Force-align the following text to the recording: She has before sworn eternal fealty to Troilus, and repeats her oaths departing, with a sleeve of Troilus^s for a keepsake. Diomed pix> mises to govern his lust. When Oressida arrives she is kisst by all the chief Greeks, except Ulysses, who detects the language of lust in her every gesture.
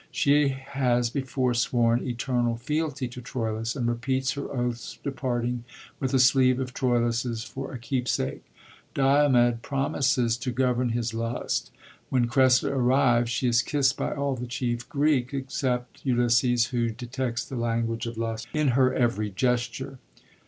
She 0.09 0.47
has 0.47 1.11
before 1.11 1.53
sworn 1.53 2.01
eternal 2.07 2.55
fealty 2.55 3.07
to 3.09 3.21
Troilus, 3.21 3.75
and 3.75 3.87
repeats 3.87 4.31
her 4.31 4.49
oaths 4.51 4.97
departing, 5.03 5.63
with 5.99 6.11
a 6.15 6.19
sleeve 6.19 6.59
of 6.59 6.73
Troilus^s 6.73 7.45
for 7.47 7.71
a 7.71 7.77
keepsake. 7.77 8.41
Diomed 8.95 9.61
pix> 9.61 9.71
mises 9.91 10.37
to 10.39 10.49
govern 10.49 10.89
his 10.89 11.13
lust. 11.13 11.69
When 12.09 12.27
Oressida 12.27 12.73
arrives 12.73 13.29
she 13.29 13.47
is 13.47 13.61
kisst 13.61 13.95
by 13.95 14.15
all 14.15 14.35
the 14.35 14.47
chief 14.47 14.89
Greeks, 14.89 15.35
except 15.35 16.03
Ulysses, 16.03 16.65
who 16.69 16.89
detects 16.89 17.45
the 17.45 17.55
language 17.55 18.07
of 18.07 18.17
lust 18.17 18.47
in 18.55 18.69
her 18.69 18.91
every 18.95 19.29
gesture. 19.29 19.99